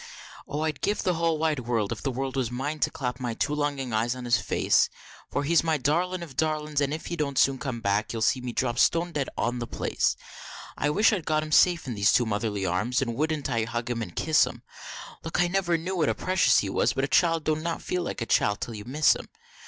Oh 0.47 0.61
I'd 0.61 0.81
give 0.81 1.03
the 1.03 1.13
whole 1.13 1.37
wide 1.37 1.59
world, 1.59 1.91
if 1.91 2.01
the 2.01 2.09
world 2.09 2.35
was 2.35 2.49
mine, 2.49 2.79
to 2.79 2.89
clap 2.89 3.19
my 3.19 3.35
two 3.35 3.53
longin 3.53 3.93
eyes 3.93 4.15
on 4.15 4.25
his 4.25 4.39
face, 4.41 4.89
For 5.29 5.43
he's 5.43 5.63
my 5.63 5.77
darlin 5.77 6.23
of 6.23 6.35
darlins, 6.35 6.81
and 6.81 6.91
if 6.91 7.05
he 7.05 7.15
don't 7.15 7.37
soon 7.37 7.59
come 7.59 7.81
back, 7.81 8.11
you'll 8.11 8.23
see 8.23 8.41
me 8.41 8.51
drop 8.51 8.79
stone 8.79 9.11
dead 9.11 9.29
on 9.37 9.59
the 9.59 9.67
place. 9.67 10.15
I 10.75 10.85
only 10.87 10.95
wish 10.95 11.13
I'd 11.13 11.23
got 11.27 11.43
him 11.43 11.51
safe 11.51 11.85
in 11.85 11.93
these 11.93 12.11
two 12.13 12.25
Motherly 12.25 12.65
arms, 12.65 13.03
and 13.03 13.13
wouldn't 13.13 13.47
I 13.47 13.65
hug 13.65 13.91
him 13.91 14.01
and 14.01 14.15
kiss 14.15 14.47
him! 14.47 14.63
Lauk! 15.23 15.39
I 15.39 15.47
never 15.47 15.77
knew 15.77 15.95
what 15.97 16.09
a 16.09 16.15
precious 16.15 16.57
he 16.57 16.69
was 16.71 16.93
but 16.93 17.03
a 17.03 17.07
child 17.07 17.43
don't 17.43 17.61
not 17.61 17.83
feel 17.83 18.01
like 18.01 18.21
a 18.23 18.25
child 18.25 18.59
till 18.61 18.73
you 18.73 18.85
miss 18.85 19.15
him. 19.15 19.29